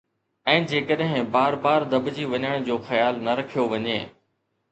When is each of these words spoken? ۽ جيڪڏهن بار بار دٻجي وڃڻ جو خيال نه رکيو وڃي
۽ 0.51 0.61
جيڪڏهن 0.69 1.27
بار 1.35 1.57
بار 1.65 1.85
دٻجي 1.91 2.25
وڃڻ 2.31 2.65
جو 2.69 2.77
خيال 2.87 3.23
نه 3.27 3.35
رکيو 3.41 3.69
وڃي 3.75 4.01